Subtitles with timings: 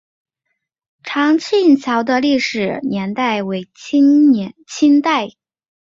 [1.03, 5.29] 长庆桥的历史年代为清代。